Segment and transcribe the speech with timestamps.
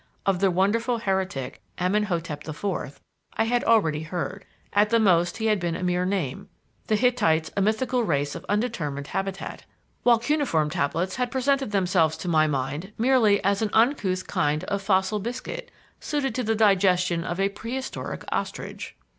[0.25, 2.99] Of the wonderful heretic, Amenhotep the Fourth,
[3.37, 6.49] I had already heard at the most he had been a mere name;
[6.87, 9.63] the Hittites a mythical race of undetermined habitat;
[10.01, 14.81] while cuneiform tablets had presented themselves to my mind merely as an uncouth kind of
[14.81, 15.69] fossil biscuit
[15.99, 18.95] suited to the digestion of a prehistoric ostrich.